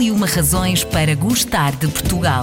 Mil 0.00 0.06
e 0.06 0.10
uma 0.10 0.26
razões 0.26 0.82
para 0.82 1.14
gostar 1.14 1.76
de 1.76 1.86
Portugal. 1.86 2.42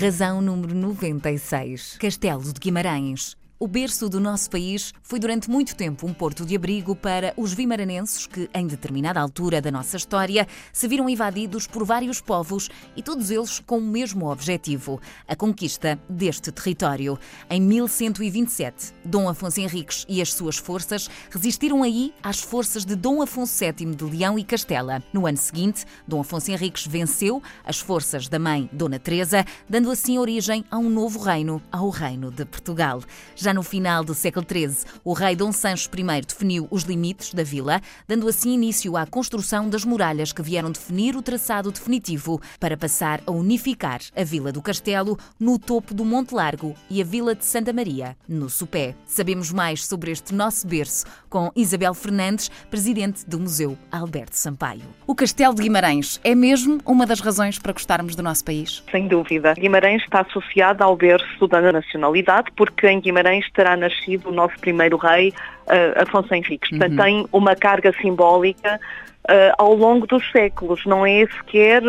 Razão 0.00 0.40
número 0.40 0.74
96. 0.74 1.98
Castelo 2.00 2.42
de 2.42 2.58
Guimarães. 2.58 3.36
O 3.56 3.68
berço 3.68 4.08
do 4.08 4.18
nosso 4.18 4.50
país 4.50 4.92
foi 5.00 5.20
durante 5.20 5.48
muito 5.48 5.76
tempo 5.76 6.08
um 6.08 6.12
porto 6.12 6.44
de 6.44 6.56
abrigo 6.56 6.96
para 6.96 7.32
os 7.36 7.52
vimaranenses 7.52 8.26
que, 8.26 8.50
em 8.52 8.66
determinada 8.66 9.20
altura 9.20 9.62
da 9.62 9.70
nossa 9.70 9.96
história, 9.96 10.48
se 10.72 10.88
viram 10.88 11.08
invadidos 11.08 11.64
por 11.64 11.84
vários 11.84 12.20
povos 12.20 12.68
e 12.96 13.02
todos 13.02 13.30
eles 13.30 13.60
com 13.60 13.78
o 13.78 13.80
mesmo 13.80 14.28
objetivo, 14.28 15.00
a 15.28 15.36
conquista 15.36 15.96
deste 16.08 16.50
território. 16.50 17.16
Em 17.48 17.60
1127, 17.60 18.92
Dom 19.04 19.28
Afonso 19.28 19.60
Henriques 19.60 20.04
e 20.08 20.20
as 20.20 20.32
suas 20.32 20.56
forças 20.56 21.08
resistiram 21.30 21.84
aí 21.84 22.12
às 22.24 22.40
forças 22.40 22.84
de 22.84 22.96
Dom 22.96 23.22
Afonso 23.22 23.56
VII 23.56 23.94
de 23.94 24.04
Leão 24.04 24.36
e 24.36 24.42
Castela. 24.42 25.00
No 25.12 25.28
ano 25.28 25.38
seguinte, 25.38 25.84
Dom 26.08 26.20
Afonso 26.20 26.50
Henriques 26.50 26.88
venceu 26.88 27.40
as 27.64 27.78
forças 27.78 28.26
da 28.26 28.38
mãe 28.38 28.68
Dona 28.72 28.98
Teresa, 28.98 29.44
dando 29.68 29.92
assim 29.92 30.18
origem 30.18 30.64
a 30.72 30.76
um 30.76 30.90
novo 30.90 31.20
reino, 31.20 31.62
ao 31.70 31.88
Reino 31.88 32.32
de 32.32 32.44
Portugal. 32.44 33.00
Já 33.44 33.52
no 33.52 33.62
final 33.62 34.02
do 34.02 34.14
século 34.14 34.46
XIII, 34.50 34.86
o 35.04 35.12
rei 35.12 35.36
Dom 35.36 35.52
Sancho 35.52 35.90
I 35.94 36.22
definiu 36.22 36.66
os 36.70 36.84
limites 36.84 37.34
da 37.34 37.42
vila, 37.42 37.78
dando 38.08 38.26
assim 38.26 38.54
início 38.54 38.96
à 38.96 39.04
construção 39.06 39.68
das 39.68 39.84
muralhas 39.84 40.32
que 40.32 40.40
vieram 40.40 40.72
definir 40.72 41.14
o 41.14 41.20
traçado 41.20 41.70
definitivo 41.70 42.40
para 42.58 42.74
passar 42.74 43.20
a 43.26 43.30
unificar 43.30 44.00
a 44.16 44.24
Vila 44.24 44.50
do 44.50 44.62
Castelo 44.62 45.18
no 45.38 45.58
topo 45.58 45.92
do 45.92 46.06
Monte 46.06 46.34
Largo 46.34 46.74
e 46.88 47.02
a 47.02 47.04
Vila 47.04 47.34
de 47.34 47.44
Santa 47.44 47.70
Maria, 47.70 48.16
no 48.26 48.48
Sopé. 48.48 48.94
Sabemos 49.04 49.52
mais 49.52 49.84
sobre 49.84 50.10
este 50.10 50.34
nosso 50.34 50.66
berço 50.66 51.04
com 51.28 51.52
Isabel 51.54 51.92
Fernandes, 51.92 52.48
presidente 52.70 53.28
do 53.28 53.38
Museu 53.38 53.76
Alberto 53.92 54.38
Sampaio. 54.38 54.84
O 55.06 55.14
Castelo 55.14 55.54
de 55.54 55.64
Guimarães 55.64 56.18
é 56.24 56.34
mesmo 56.34 56.78
uma 56.86 57.04
das 57.04 57.20
razões 57.20 57.58
para 57.58 57.74
gostarmos 57.74 58.16
do 58.16 58.22
nosso 58.22 58.42
país? 58.42 58.82
Sem 58.90 59.06
dúvida. 59.06 59.52
Guimarães 59.52 60.02
está 60.02 60.22
associado 60.22 60.82
ao 60.82 60.96
berço 60.96 61.46
da 61.46 61.60
nacionalidade, 61.60 62.50
porque 62.56 62.88
em 62.88 63.00
Guimarães 63.00 63.33
terá 63.54 63.76
nascido 63.76 64.30
o 64.30 64.32
nosso 64.32 64.58
primeiro 64.60 64.96
rei, 64.96 65.32
uh, 65.66 66.02
Afonso 66.02 66.34
Henriques. 66.34 66.70
Portanto, 66.70 66.92
uhum. 66.92 67.04
tem 67.04 67.26
uma 67.32 67.56
carga 67.56 67.92
simbólica 68.00 68.80
uh, 69.28 69.54
ao 69.58 69.74
longo 69.74 70.06
dos 70.06 70.30
séculos, 70.30 70.84
não 70.84 71.06
é 71.06 71.26
sequer 71.26 71.82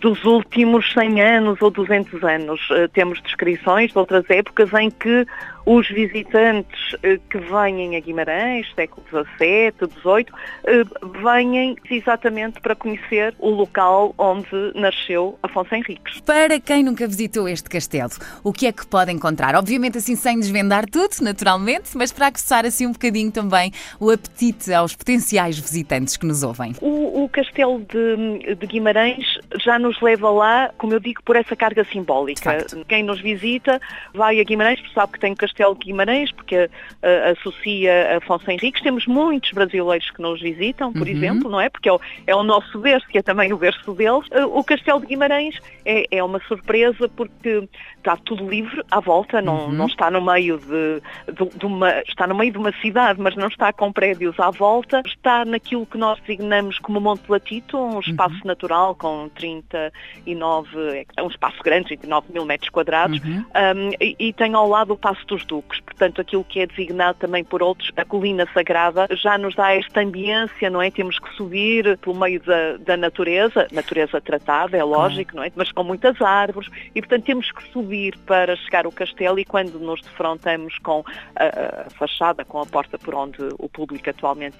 dos 0.00 0.24
últimos 0.24 0.92
100 0.92 1.20
anos 1.20 1.62
ou 1.62 1.70
200 1.70 2.22
anos. 2.22 2.68
temos 2.92 3.20
descrições 3.22 3.92
de 3.92 3.98
outras 3.98 4.28
épocas 4.30 4.72
em 4.74 4.90
que 4.90 5.26
os 5.68 5.86
visitantes 5.90 6.96
eh, 7.02 7.20
que 7.28 7.36
vêm 7.36 7.94
a 7.94 8.00
Guimarães, 8.00 8.66
século 8.74 9.06
XVII, 9.10 9.74
XVIII, 10.00 10.26
eh, 10.64 10.82
vêm 11.22 11.76
exatamente 11.90 12.58
para 12.58 12.74
conhecer 12.74 13.34
o 13.38 13.50
local 13.50 14.14
onde 14.16 14.48
nasceu 14.74 15.38
Afonso 15.42 15.74
Henriques. 15.74 16.22
Para 16.22 16.58
quem 16.58 16.82
nunca 16.82 17.06
visitou 17.06 17.46
este 17.46 17.68
castelo, 17.68 18.12
o 18.42 18.50
que 18.50 18.66
é 18.66 18.72
que 18.72 18.86
pode 18.86 19.12
encontrar? 19.12 19.54
Obviamente 19.54 19.98
assim 19.98 20.16
sem 20.16 20.40
desvendar 20.40 20.86
tudo, 20.86 21.10
naturalmente, 21.20 21.90
mas 21.98 22.12
para 22.12 22.28
aguçar 22.28 22.64
assim 22.64 22.86
um 22.86 22.92
bocadinho 22.92 23.30
também 23.30 23.70
o 24.00 24.10
apetite 24.10 24.72
aos 24.72 24.96
potenciais 24.96 25.58
visitantes 25.58 26.16
que 26.16 26.24
nos 26.24 26.42
ouvem. 26.42 26.72
O, 26.80 27.24
o 27.24 27.28
castelo 27.28 27.80
de, 27.80 28.54
de, 28.54 28.66
Guimarães 28.66 29.37
já 29.62 29.78
nos 29.78 30.00
leva 30.00 30.30
lá, 30.30 30.70
como 30.78 30.92
eu 30.94 31.00
digo, 31.00 31.22
por 31.22 31.36
essa 31.36 31.54
carga 31.54 31.84
simbólica. 31.84 32.66
Quem 32.86 33.02
nos 33.02 33.20
visita 33.20 33.80
vai 34.14 34.40
a 34.40 34.44
Guimarães, 34.44 34.80
sabe 34.94 35.12
que 35.12 35.20
tem 35.20 35.34
castelo 35.34 35.58
Castelo 35.58 35.74
de 35.74 35.86
Guimarães, 35.86 36.32
porque 36.32 36.56
uh, 36.56 37.32
associa 37.32 38.16
Afonso 38.18 38.50
Henriques. 38.50 38.82
Temos 38.82 39.06
muitos 39.06 39.52
brasileiros 39.52 40.10
que 40.10 40.22
nos 40.22 40.40
visitam, 40.40 40.92
por 40.92 41.02
uhum. 41.02 41.08
exemplo, 41.08 41.50
não 41.50 41.60
é? 41.60 41.68
Porque 41.68 41.88
é 41.88 41.92
o, 41.92 42.00
é 42.26 42.34
o, 42.34 42.42
nosso 42.42 42.78
berço, 42.78 43.06
que 43.08 43.18
é 43.18 43.22
também 43.22 43.52
o 43.52 43.56
berço 43.56 43.92
deles. 43.94 44.26
Uh, 44.28 44.58
o 44.58 44.62
Castelo 44.62 45.00
de 45.00 45.06
Guimarães 45.06 45.58
é, 45.84 46.04
é, 46.10 46.22
uma 46.22 46.40
surpresa 46.40 47.08
porque 47.08 47.68
está 47.96 48.16
tudo 48.16 48.48
livre 48.48 48.82
à 48.90 49.00
volta, 49.00 49.42
não, 49.42 49.66
uhum. 49.66 49.72
não 49.72 49.86
está 49.86 50.10
no 50.10 50.20
meio 50.22 50.58
de, 50.58 51.02
de, 51.32 51.58
de, 51.58 51.66
uma, 51.66 52.00
está 52.02 52.26
no 52.26 52.34
meio 52.34 52.52
de 52.52 52.58
uma 52.58 52.72
cidade, 52.80 53.20
mas 53.20 53.34
não 53.34 53.48
está 53.48 53.72
com 53.72 53.92
prédios 53.92 54.38
à 54.38 54.50
volta. 54.50 55.02
Está 55.06 55.44
naquilo 55.44 55.86
que 55.86 55.98
nós 55.98 56.20
designamos 56.20 56.78
como 56.78 57.00
Monte 57.00 57.28
Latito, 57.28 57.76
um 57.76 58.00
espaço 58.00 58.34
uhum. 58.36 58.40
natural 58.44 58.94
com 58.94 59.28
39, 59.38 61.06
é 61.16 61.22
um 61.22 61.28
espaço 61.28 61.62
grande, 61.62 61.88
39 61.88 62.32
mil 62.32 62.44
metros 62.44 62.70
quadrados, 62.70 63.20
uhum. 63.20 63.44
um, 63.44 63.90
e, 64.00 64.16
e 64.18 64.32
tem 64.32 64.54
ao 64.54 64.68
lado 64.68 64.92
o 64.92 64.96
Passo 64.96 65.24
dos 65.26 65.44
Duques, 65.44 65.80
portanto 65.80 66.20
aquilo 66.20 66.44
que 66.44 66.60
é 66.60 66.66
designado 66.66 67.18
também 67.18 67.44
por 67.44 67.62
outros, 67.62 67.90
a 67.96 68.04
colina 68.04 68.46
sagrada, 68.52 69.06
já 69.12 69.38
nos 69.38 69.54
dá 69.54 69.74
esta 69.74 70.00
ambiência, 70.00 70.68
não 70.68 70.82
é? 70.82 70.90
Temos 70.90 71.18
que 71.18 71.34
subir 71.34 71.96
pelo 71.98 72.16
meio 72.16 72.40
da, 72.40 72.76
da 72.78 72.96
natureza, 72.96 73.68
natureza 73.72 74.20
tratada, 74.20 74.76
é 74.76 74.84
lógico, 74.84 75.36
não 75.36 75.42
é? 75.42 75.52
Mas 75.54 75.72
com 75.72 75.84
muitas 75.84 76.20
árvores, 76.20 76.68
e 76.94 77.00
portanto 77.00 77.24
temos 77.24 77.50
que 77.50 77.62
subir 77.72 78.16
para 78.26 78.56
chegar 78.56 78.84
ao 78.84 78.92
castelo 78.92 79.38
e 79.38 79.44
quando 79.44 79.78
nos 79.78 80.00
defrontamos 80.00 80.78
com 80.78 81.04
a, 81.36 81.86
a 81.86 81.90
fachada, 81.90 82.44
com 82.44 82.60
a 82.60 82.66
porta 82.66 82.98
por 82.98 83.14
onde 83.14 83.38
o 83.58 83.68
público 83.68 84.10
atualmente 84.10 84.56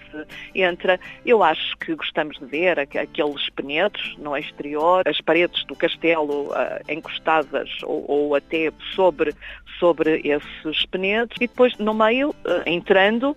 entra, 0.55 0.99
eu 1.25 1.43
acho 1.43 1.77
que 1.79 1.95
gostamos 1.95 2.39
de 2.39 2.47
ver 2.47 2.79
aqueles 2.79 3.49
penedos 3.51 4.17
no 4.19 4.37
exterior, 4.37 4.68
as 5.07 5.21
paredes 5.21 5.65
do 5.65 5.75
castelo 5.75 6.49
uh, 6.49 6.81
encostadas 6.89 7.71
ou, 7.83 8.05
ou 8.09 8.35
até 8.35 8.71
sobre, 8.95 9.35
sobre 9.79 10.21
esses 10.25 10.65
os 10.65 10.85
penedos 10.87 11.37
e 11.37 11.47
depois 11.47 11.77
no 11.79 11.95
meio, 11.95 12.35
eh, 12.45 12.63
entrando, 12.67 13.37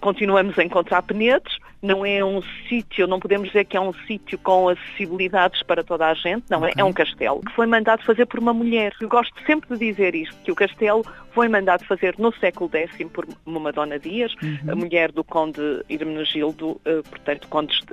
continuamos 0.00 0.58
a 0.58 0.64
encontrar 0.64 1.02
penedos, 1.02 1.58
não 1.80 2.04
é 2.04 2.24
um 2.24 2.42
sítio, 2.68 3.06
não 3.06 3.20
podemos 3.20 3.48
dizer 3.48 3.64
que 3.64 3.76
é 3.76 3.80
um 3.80 3.92
sítio 4.06 4.38
com 4.38 4.68
acessibilidades 4.68 5.62
para 5.62 5.84
toda 5.84 6.06
a 6.06 6.14
gente, 6.14 6.44
não, 6.50 6.58
okay. 6.58 6.72
é, 6.76 6.80
é 6.80 6.84
um 6.84 6.92
castelo 6.92 7.40
que 7.40 7.52
foi 7.52 7.66
mandado 7.66 8.02
fazer 8.02 8.26
por 8.26 8.40
uma 8.40 8.52
mulher. 8.52 8.92
Eu 9.00 9.08
gosto 9.08 9.34
sempre 9.46 9.76
de 9.76 9.86
dizer 9.86 10.14
isto, 10.14 10.36
que 10.42 10.50
o 10.50 10.54
castelo 10.54 11.04
foi 11.38 11.48
mandado 11.48 11.84
fazer 11.84 12.16
no 12.18 12.34
século 12.34 12.68
X 12.72 12.90
por 13.12 13.24
uma 13.46 13.70
Dona 13.70 13.96
Dias, 13.96 14.34
uhum. 14.42 14.72
a 14.72 14.74
mulher 14.74 15.12
do 15.12 15.22
conde 15.22 15.60
Hermenegildo, 15.88 16.80
eh, 16.84 17.00
portanto, 17.08 17.48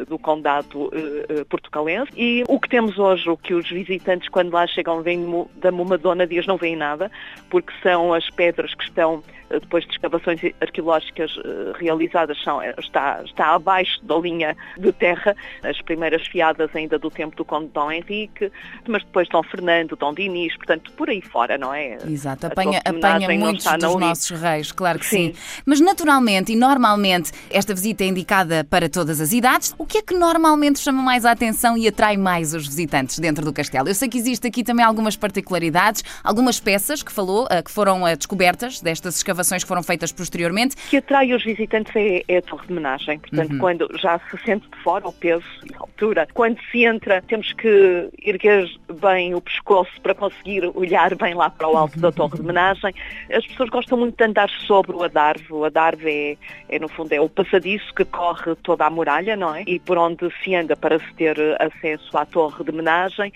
do 0.08 0.18
condado 0.18 0.90
eh, 0.92 1.44
portucalense, 1.44 2.12
e 2.18 2.44
o 2.48 2.60
que 2.60 2.68
temos 2.68 2.98
hoje, 2.98 3.30
o 3.30 3.38
que 3.38 3.54
os 3.54 3.70
visitantes 3.70 4.30
quando 4.30 4.52
lá 4.52 4.66
chegam 4.66 5.04
vêm 5.04 5.24
da 5.58 5.70
uma 5.70 5.96
Dona 5.96 6.26
Dias 6.26 6.48
não 6.48 6.58
veem 6.58 6.76
nada, 6.76 7.12
porque 7.48 7.72
são 7.84 8.16
as 8.16 8.28
pedras 8.32 8.74
que 8.74 8.84
estão 8.86 9.22
eh, 9.45 9.45
depois 9.50 9.86
de 9.86 9.92
escavações 9.92 10.40
arqueológicas 10.60 11.38
eh, 11.44 11.74
realizadas, 11.78 12.42
são, 12.44 12.62
eh, 12.62 12.74
está, 12.80 13.22
está 13.24 13.54
abaixo 13.54 14.04
da 14.04 14.18
linha 14.18 14.56
de 14.78 14.92
terra, 14.92 15.36
as 15.64 15.80
primeiras 15.82 16.26
fiadas 16.28 16.70
ainda 16.76 16.98
do 16.98 17.12
tempo 17.12 17.36
do 17.36 17.46
Conde 17.46 17.70
Dom 17.74 17.92
Henrique, 17.92 18.52
mas 18.88 19.04
depois 19.04 19.30
Dom 19.30 19.44
Fernando, 19.44 19.96
Dom 19.96 20.14
Dinis, 20.14 20.56
portanto, 20.58 20.92
por 20.94 21.10
aí 21.10 21.22
fora, 21.22 21.58
não 21.58 21.74
é? 21.74 21.98
Exato, 22.08 22.48
apanha, 22.48 22.82
apanha 22.84 23.30
muitos 23.38 23.66
dos 23.66 23.96
nossos 23.96 24.40
reis, 24.40 24.72
claro 24.72 25.00
que 25.00 25.06
sim. 25.06 25.34
sim. 25.34 25.62
Mas 25.66 25.80
naturalmente 25.80 26.52
e 26.52 26.56
normalmente 26.56 27.32
esta 27.50 27.74
visita 27.74 28.04
é 28.04 28.08
indicada 28.08 28.64
para 28.64 28.90
todas 28.90 29.22
as 29.22 29.32
idades. 29.32 29.76
O 29.78 29.86
que 29.86 30.00
é 30.00 30.02
que 30.02 30.16
normalmente 30.16 30.80
chama 30.80 31.02
mais 31.02 31.26
a 31.26 31.32
atenção 31.32 31.78
e 31.78 31.88
atrai 31.88 32.18
mais 32.18 32.54
os 32.54 32.66
visitantes 32.68 33.20
dentro 33.20 33.46
do 33.46 33.54
castelo? 33.54 33.88
Eu 33.88 33.96
sei 33.96 34.10
que 34.10 34.18
existe 34.18 34.48
aqui 34.48 34.64
também 34.64 34.84
algumas 34.84 35.16
particularidades, 35.16 36.04
algumas 36.24 36.60
peças 36.60 37.04
que 37.04 37.12
falou, 37.12 37.48
que 37.64 37.72
foram 37.72 38.02
descobertas 38.16 38.82
destas 38.82 39.18
escavações 39.18 39.35
escavações 39.36 39.64
que 39.64 39.68
foram 39.68 39.84
feitas 39.84 40.12
posteriormente. 40.12 40.76
O 40.76 40.90
que 40.90 40.98
atrai 40.98 41.34
os 41.34 41.44
visitantes 41.44 41.94
é, 41.96 42.24
é 42.28 42.38
a 42.38 42.42
torre 42.42 42.66
de 42.68 42.74
homenagem. 42.74 43.20
Portanto, 43.20 43.52
uhum. 43.52 43.60
quando 43.60 43.90
já 43.98 44.20
se 44.20 44.38
sente 44.46 44.68
de 44.70 44.78
fora 44.84 45.08
o 45.08 45.14
peso 45.14 45.46
e 45.70 45.76
a 45.76 45.80
altura, 45.80 46.28
quando 46.34 46.58
se 46.72 46.86
entra, 46.86 47.22
temos 47.22 47.52
que 47.54 48.10
erguer 48.24 48.68
bem 49.02 49.36
o 49.36 49.42
pescoço 49.42 49.92
para 50.02 50.16
conseguir 50.16 50.66
olhar 50.74 51.14
bem 51.16 51.34
lá 51.34 51.50
para 51.50 51.68
o 51.68 51.78
alto 51.78 52.00
da 52.00 52.12
torre 52.12 52.36
de 52.36 52.42
homenagem. 52.42 52.94
As 53.32 53.46
pessoas 53.46 53.70
gostam 53.70 53.98
muito 53.98 54.18
de 54.18 54.24
andar 54.24 54.50
sobre 54.66 54.96
o 54.96 55.04
Adarve. 55.04 55.46
O 55.52 55.66
Adarve 55.66 56.10
é, 56.10 56.38
é, 56.70 56.80
no 56.80 56.88
fundo, 56.88 57.12
é 57.12 57.20
o 57.20 57.30
passadiço 57.30 57.94
que 57.94 58.06
corre 58.06 58.56
toda 58.64 58.86
a 58.86 58.90
muralha, 58.90 59.36
não 59.36 59.54
é? 59.54 59.64
E 59.68 59.80
por 59.80 59.98
onde 59.98 60.30
se 60.44 60.56
anda 60.56 60.76
para 60.76 61.00
se 61.00 61.14
ter 61.16 61.38
acesso 61.60 62.18
à 62.18 62.26
torre 62.26 62.64
de 62.64 62.72
homenagem 62.72 63.32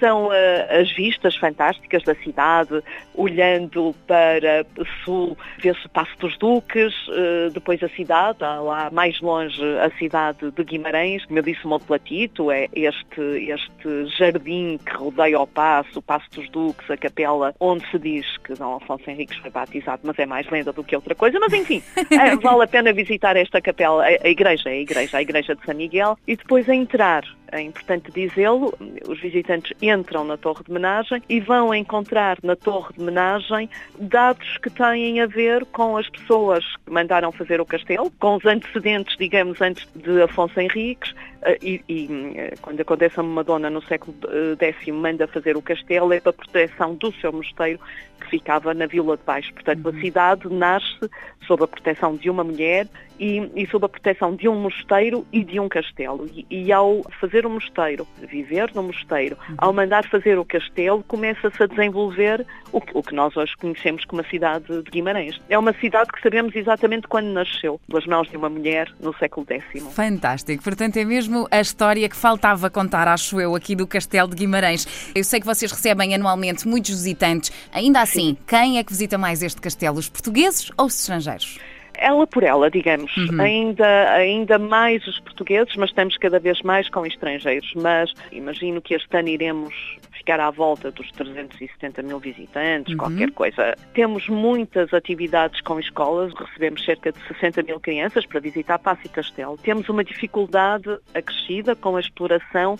são 0.00 0.26
uh, 0.26 0.32
as 0.80 0.92
vistas 0.92 1.36
fantásticas 1.36 2.02
da 2.02 2.14
cidade, 2.16 2.82
olhando 3.14 3.94
para 4.06 4.66
o 4.78 4.84
sul, 5.04 5.38
vê-se 5.58 5.86
o 5.86 5.88
Passo 5.88 6.16
dos 6.18 6.36
Duques, 6.38 6.92
uh, 7.08 7.50
depois 7.52 7.82
a 7.82 7.88
cidade, 7.88 8.38
lá 8.40 8.90
mais 8.92 9.20
longe 9.20 9.62
a 9.78 9.90
cidade 9.98 10.50
de 10.50 10.64
Guimarães, 10.64 11.24
como 11.26 11.38
eu 11.38 11.42
disse, 11.42 11.66
Monte 11.66 11.86
Platito, 11.86 12.50
é 12.50 12.68
este, 12.72 13.20
este 13.20 14.06
jardim 14.18 14.78
que 14.78 14.94
rodeia 14.94 15.40
o 15.40 15.46
Passo, 15.46 15.98
o 15.98 16.02
Passo 16.02 16.28
dos 16.32 16.48
Duques, 16.50 16.90
a 16.90 16.96
capela 16.96 17.54
onde 17.60 17.88
se 17.90 17.98
diz 17.98 18.36
que 18.38 18.54
Dom 18.54 18.76
Afonso 18.76 19.08
Henriques 19.08 19.38
foi 19.38 19.50
batizado, 19.50 20.02
mas 20.04 20.18
é 20.18 20.26
mais 20.26 20.48
lenda 20.50 20.72
do 20.72 20.84
que 20.84 20.96
outra 20.96 21.14
coisa, 21.14 21.38
mas 21.40 21.52
enfim, 21.52 21.82
é, 22.10 22.36
vale 22.42 22.64
a 22.64 22.66
pena 22.66 22.92
visitar 22.92 23.36
esta 23.36 23.60
capela, 23.60 24.04
a, 24.04 24.06
a 24.06 24.28
igreja, 24.28 24.68
a 24.68 24.74
igreja, 24.74 25.16
a 25.16 25.22
igreja 25.22 25.54
de 25.54 25.64
São 25.64 25.74
Miguel, 25.74 26.18
e 26.26 26.36
depois 26.36 26.68
a 26.68 26.74
entrar 26.74 27.24
é 27.54 27.60
importante 27.60 28.10
dizê-lo, 28.10 28.74
os 29.08 29.20
visitantes 29.20 29.72
entram 29.80 30.24
na 30.24 30.36
torre 30.36 30.64
de 30.64 30.70
homenagem 30.70 31.22
e 31.28 31.40
vão 31.40 31.72
encontrar 31.72 32.36
na 32.42 32.56
torre 32.56 32.92
de 32.94 33.00
homenagem 33.00 33.70
dados 33.98 34.58
que 34.58 34.68
têm 34.68 35.20
a 35.20 35.26
ver 35.26 35.64
com 35.66 35.96
as 35.96 36.08
pessoas 36.08 36.64
que 36.84 36.90
mandaram 36.90 37.30
fazer 37.30 37.60
o 37.60 37.64
castelo, 37.64 38.10
com 38.18 38.36
os 38.36 38.44
antecedentes, 38.44 39.16
digamos, 39.16 39.60
antes 39.60 39.86
de 39.94 40.20
Afonso 40.22 40.58
Henriques, 40.58 41.14
e, 41.62 41.82
e 41.88 42.32
eh, 42.36 42.54
quando 42.60 42.80
acontece 42.80 43.20
a 43.20 43.22
Madonna 43.22 43.68
no 43.68 43.82
século 43.82 44.16
X 44.58 44.88
manda 44.94 45.26
fazer 45.26 45.56
o 45.56 45.62
castelo 45.62 46.12
é 46.12 46.20
para 46.20 46.32
proteção 46.32 46.94
do 46.94 47.12
seu 47.12 47.32
mosteiro 47.32 47.78
que 48.20 48.30
ficava 48.30 48.72
na 48.74 48.86
Vila 48.86 49.16
de 49.16 49.22
Baixo. 49.24 49.52
Portanto, 49.52 49.84
uhum. 49.86 49.96
a 49.96 50.00
cidade 50.00 50.48
nasce 50.48 51.10
sob 51.46 51.64
a 51.64 51.68
proteção 51.68 52.16
de 52.16 52.30
uma 52.30 52.42
mulher 52.42 52.88
e, 53.20 53.50
e 53.54 53.66
sob 53.66 53.84
a 53.84 53.88
proteção 53.88 54.34
de 54.34 54.48
um 54.48 54.56
mosteiro 54.56 55.26
e 55.32 55.44
de 55.44 55.60
um 55.60 55.68
castelo. 55.68 56.28
E, 56.32 56.46
e 56.50 56.72
ao 56.72 57.02
fazer 57.20 57.46
o 57.46 57.50
mosteiro, 57.50 58.06
viver 58.28 58.70
no 58.74 58.82
mosteiro, 58.82 59.36
uhum. 59.48 59.54
ao 59.58 59.72
mandar 59.72 60.08
fazer 60.08 60.38
o 60.38 60.44
castelo, 60.44 61.04
começa-se 61.06 61.62
a 61.62 61.66
desenvolver 61.66 62.46
o 62.72 62.80
que, 62.80 62.96
o 62.96 63.02
que, 63.02 63.14
nós 63.14 63.36
hoje 63.36 63.56
conhecemos 63.56 64.04
como 64.04 64.22
a 64.22 64.24
cidade 64.24 64.66
de 64.66 64.90
Guimarães. 64.90 65.40
É 65.48 65.58
uma 65.58 65.72
cidade 65.74 66.10
que 66.10 66.20
sabemos 66.20 66.56
exatamente 66.56 67.06
quando 67.06 67.26
nasceu, 67.26 67.80
pelas 67.86 68.06
mãos 68.06 68.28
de 68.28 68.36
uma 68.36 68.48
mulher 68.48 68.90
no 69.00 69.14
século 69.14 69.46
X. 69.48 69.94
Fantástico. 69.94 70.62
Portanto, 70.64 70.96
é 70.96 71.04
mesmo 71.04 71.33
a 71.50 71.60
história 71.60 72.08
que 72.08 72.16
faltava 72.16 72.70
contar, 72.70 73.08
acho 73.08 73.40
eu, 73.40 73.54
aqui 73.54 73.74
do 73.74 73.86
Castelo 73.86 74.28
de 74.28 74.36
Guimarães. 74.36 75.12
Eu 75.14 75.24
sei 75.24 75.40
que 75.40 75.46
vocês 75.46 75.70
recebem 75.70 76.14
anualmente 76.14 76.66
muitos 76.66 76.90
visitantes. 76.90 77.52
Ainda 77.72 78.00
assim, 78.00 78.30
Sim. 78.30 78.38
quem 78.46 78.78
é 78.78 78.84
que 78.84 78.92
visita 78.92 79.18
mais 79.18 79.42
este 79.42 79.60
castelo, 79.60 79.98
os 79.98 80.08
portugueses 80.08 80.70
ou 80.76 80.86
os 80.86 80.98
estrangeiros? 80.98 81.58
ela 81.96 82.26
por 82.26 82.42
ela, 82.42 82.70
digamos. 82.70 83.16
Uhum. 83.16 83.40
Ainda, 83.40 84.10
ainda 84.12 84.58
mais 84.58 85.06
os 85.06 85.18
portugueses, 85.20 85.74
mas 85.76 85.90
estamos 85.90 86.16
cada 86.18 86.38
vez 86.38 86.60
mais 86.62 86.88
com 86.88 87.06
estrangeiros. 87.06 87.72
Mas 87.76 88.12
imagino 88.32 88.82
que 88.82 88.94
este 88.94 89.16
ano 89.16 89.28
iremos 89.28 89.74
ficar 90.24 90.40
à 90.40 90.50
volta 90.50 90.90
dos 90.90 91.10
370 91.10 92.02
mil 92.02 92.18
visitantes, 92.18 92.92
uhum. 92.92 92.98
qualquer 92.98 93.30
coisa. 93.32 93.76
Temos 93.92 94.26
muitas 94.26 94.94
atividades 94.94 95.60
com 95.60 95.78
escolas, 95.78 96.32
recebemos 96.34 96.82
cerca 96.82 97.12
de 97.12 97.18
60 97.28 97.62
mil 97.62 97.78
crianças 97.78 98.24
para 98.24 98.40
visitar 98.40 98.78
Passo 98.78 99.02
e 99.04 99.08
Castelo. 99.10 99.58
Temos 99.58 99.86
uma 99.90 100.02
dificuldade 100.02 100.98
acrescida 101.14 101.76
com 101.76 101.96
a 101.96 102.00
exploração 102.00 102.78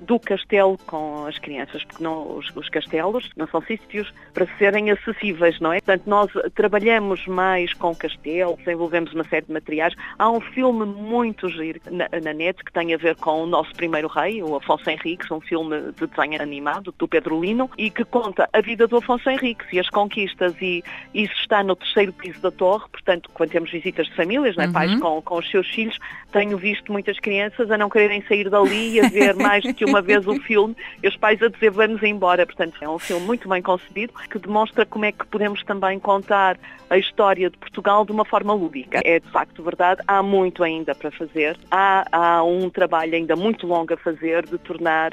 do 0.00 0.18
castelo 0.18 0.78
com 0.86 1.26
as 1.26 1.38
crianças, 1.38 1.84
porque 1.84 2.02
não, 2.02 2.36
os, 2.36 2.54
os, 2.54 2.68
castelos 2.68 3.30
não 3.36 3.46
são 3.46 3.62
sítios 3.62 4.12
para 4.32 4.46
serem 4.58 4.90
acessíveis, 4.90 5.58
não 5.60 5.72
é? 5.72 5.80
Portanto, 5.80 6.02
nós 6.06 6.30
trabalhamos 6.54 7.26
mais 7.26 7.72
com 7.72 7.90
o 7.90 7.96
castelo, 7.96 8.56
desenvolvemos 8.56 9.12
uma 9.12 9.24
série 9.24 9.46
de 9.46 9.52
materiais. 9.52 9.94
Há 10.18 10.30
um 10.30 10.40
filme 10.40 10.84
muito 10.84 11.48
giro 11.48 11.80
na, 11.90 12.08
na 12.22 12.32
net 12.32 12.62
que 12.64 12.72
tem 12.72 12.94
a 12.94 12.96
ver 12.96 13.16
com 13.16 13.42
o 13.42 13.46
nosso 13.46 13.72
primeiro 13.74 14.08
rei, 14.08 14.42
o 14.42 14.56
Afonso 14.56 14.88
Henriques, 14.88 15.30
um 15.30 15.40
filme 15.40 15.92
de 15.92 16.06
desenho 16.06 16.40
animado 16.40 16.94
do 16.98 17.08
Pedro 17.08 17.40
Lino, 17.40 17.70
e 17.78 17.90
que 17.90 18.04
conta 18.04 18.48
a 18.52 18.60
vida 18.60 18.86
do 18.86 18.96
Afonso 18.96 19.28
Henriques 19.30 19.66
e 19.72 19.78
as 19.78 19.88
conquistas, 19.88 20.54
e 20.60 20.82
isso 21.12 21.34
está 21.40 21.62
no 21.62 21.76
terceiro 21.76 22.12
piso 22.12 22.40
da 22.40 22.50
torre, 22.50 22.84
portanto, 22.90 23.30
quando 23.32 23.50
temos 23.50 23.70
visitas 23.70 24.06
de 24.06 24.14
famílias, 24.14 24.56
né, 24.56 24.66
uhum. 24.66 24.72
pais 24.72 24.94
com, 25.00 25.22
com 25.22 25.38
os 25.38 25.50
seus 25.50 25.68
filhos, 25.68 25.98
tenho 26.32 26.56
visto 26.58 26.92
muitas 26.92 27.18
crianças 27.18 27.70
a 27.70 27.78
não 27.78 27.88
quererem 27.88 28.22
sair 28.26 28.50
dali 28.50 28.94
e 28.94 29.00
a 29.00 29.08
ver 29.08 29.34
mais 29.34 29.62
do 29.62 29.72
que 29.74 29.83
uma 29.84 30.02
vez 30.02 30.26
o 30.26 30.34
filme 30.40 30.76
e 31.02 31.08
os 31.08 31.16
pais 31.16 31.42
a 31.42 31.48
dizer 31.48 31.70
vamos 31.70 32.02
embora. 32.02 32.46
Portanto, 32.46 32.76
é 32.80 32.88
um 32.88 32.98
filme 32.98 33.24
muito 33.26 33.48
bem 33.48 33.62
concebido 33.62 34.12
que 34.30 34.38
demonstra 34.38 34.84
como 34.86 35.04
é 35.04 35.12
que 35.12 35.26
podemos 35.26 35.62
também 35.64 35.98
contar 35.98 36.58
a 36.90 36.98
história 36.98 37.50
de 37.50 37.56
Portugal 37.58 38.04
de 38.04 38.12
uma 38.12 38.24
forma 38.24 38.52
lúdica. 38.52 39.00
É 39.04 39.20
de 39.20 39.28
facto 39.28 39.62
verdade, 39.62 40.02
há 40.06 40.22
muito 40.22 40.62
ainda 40.62 40.94
para 40.94 41.10
fazer, 41.10 41.58
há, 41.70 42.06
há 42.12 42.44
um 42.44 42.70
trabalho 42.70 43.14
ainda 43.14 43.34
muito 43.36 43.66
longo 43.66 43.92
a 43.92 43.96
fazer 43.96 44.46
de 44.46 44.58
tornar 44.58 45.10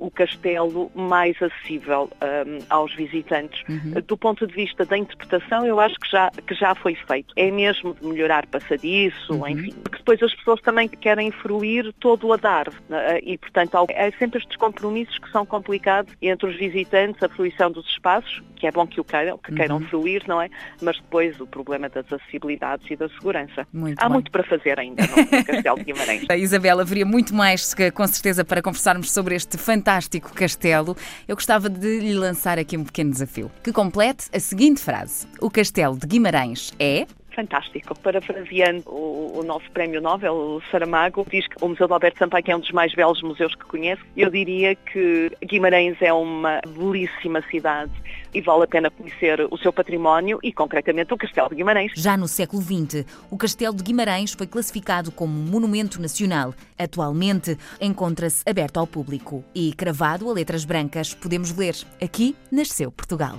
o 0.00 0.10
castelo 0.10 0.90
mais 0.94 1.40
acessível 1.40 2.10
um, 2.22 2.58
aos 2.70 2.92
visitantes. 2.94 3.62
Uhum. 3.68 4.00
Do 4.06 4.16
ponto 4.16 4.46
de 4.46 4.54
vista 4.54 4.84
da 4.84 4.96
interpretação, 4.96 5.64
eu 5.66 5.78
acho 5.78 5.94
que 6.00 6.10
já, 6.10 6.30
que 6.30 6.54
já 6.54 6.74
foi 6.74 6.94
feito. 6.94 7.32
É 7.36 7.50
mesmo 7.50 7.94
de 7.94 8.06
melhorar 8.06 8.46
passadiço, 8.46 9.34
uhum. 9.34 9.46
enfim, 9.46 9.72
porque 9.82 9.98
depois 9.98 10.22
as 10.22 10.34
pessoas 10.34 10.60
também 10.62 10.88
querem 10.88 11.30
fruir 11.30 11.92
todo 12.00 12.26
o 12.26 12.32
adar 12.32 12.68
né? 12.88 13.20
e, 13.22 13.36
portanto, 13.36 13.76
há 13.76 13.86
sempre 14.18 14.38
estes 14.40 14.56
compromissos 14.56 15.18
que 15.18 15.30
são 15.30 15.44
complicados 15.44 16.14
entre 16.22 16.48
os 16.48 16.56
visitantes, 16.56 17.22
a 17.22 17.28
fruição 17.28 17.70
dos 17.70 17.86
espaços, 17.86 18.42
que 18.60 18.66
é 18.66 18.70
bom 18.70 18.86
que 18.86 19.00
o 19.00 19.04
queiram, 19.04 19.38
que 19.38 19.54
queiram 19.54 19.76
uhum. 19.78 19.88
fruir, 19.88 20.22
não 20.28 20.40
é? 20.40 20.50
Mas 20.82 20.96
depois 20.98 21.40
o 21.40 21.46
problema 21.46 21.88
das 21.88 22.04
acessibilidades 22.12 22.88
e 22.90 22.94
da 22.94 23.08
segurança. 23.08 23.66
Muito 23.72 23.98
há 23.98 24.04
bem. 24.04 24.12
muito 24.12 24.30
para 24.30 24.44
fazer 24.44 24.78
ainda 24.78 25.02
no 25.02 25.44
Castelo 25.44 25.78
de 25.78 25.84
Guimarães. 25.84 26.26
Isabela, 26.36 26.82
haveria 26.82 27.06
muito 27.06 27.34
mais, 27.34 27.74
com 27.94 28.06
certeza, 28.06 28.44
para 28.44 28.60
conversarmos 28.60 29.10
sobre 29.10 29.34
este 29.34 29.56
fantástico 29.56 30.34
castelo, 30.34 30.94
eu 31.26 31.34
gostava 31.34 31.70
de 31.70 32.00
lhe 32.00 32.14
lançar 32.14 32.58
aqui 32.58 32.76
um 32.76 32.84
pequeno 32.84 33.10
desafio, 33.10 33.50
que 33.64 33.72
complete 33.72 34.28
a 34.34 34.38
seguinte 34.38 34.82
frase: 34.82 35.26
O 35.40 35.50
castelo 35.50 35.96
de 35.96 36.06
Guimarães 36.06 36.70
é 36.78 37.06
fantástico. 37.40 37.98
Parafraseando 38.00 38.82
o, 38.86 39.38
o 39.38 39.42
nosso 39.42 39.70
prémio 39.70 40.00
Nobel, 40.00 40.34
o 40.34 40.62
Saramago, 40.70 41.26
diz 41.30 41.46
que 41.46 41.56
o 41.60 41.68
Museu 41.68 41.86
de 41.86 41.92
Alberto 41.92 42.18
Sampaio 42.18 42.44
é 42.46 42.56
um 42.56 42.60
dos 42.60 42.70
mais 42.72 42.94
belos 42.94 43.22
museus 43.22 43.54
que 43.54 43.64
conheço. 43.64 44.02
Eu 44.16 44.30
diria 44.30 44.74
que 44.74 45.32
Guimarães 45.42 45.96
é 46.00 46.12
uma 46.12 46.60
belíssima 46.66 47.42
cidade 47.50 47.92
e 48.32 48.40
vale 48.40 48.64
a 48.64 48.66
pena 48.66 48.90
conhecer 48.90 49.46
o 49.50 49.58
seu 49.58 49.72
património 49.72 50.38
e, 50.42 50.52
concretamente, 50.52 51.12
o 51.12 51.16
Castelo 51.16 51.48
de 51.48 51.56
Guimarães. 51.56 51.92
Já 51.96 52.16
no 52.16 52.28
século 52.28 52.62
XX, 52.62 53.04
o 53.30 53.36
Castelo 53.36 53.74
de 53.74 53.82
Guimarães 53.82 54.32
foi 54.32 54.46
classificado 54.46 55.10
como 55.10 55.32
Monumento 55.32 56.00
Nacional. 56.00 56.54
Atualmente, 56.78 57.56
encontra-se 57.80 58.42
aberto 58.48 58.78
ao 58.78 58.86
público 58.86 59.44
e, 59.54 59.72
cravado 59.72 60.28
a 60.28 60.32
letras 60.32 60.64
brancas, 60.64 61.14
podemos 61.14 61.56
ler: 61.56 61.74
Aqui 62.00 62.36
nasceu 62.50 62.92
Portugal. 62.92 63.38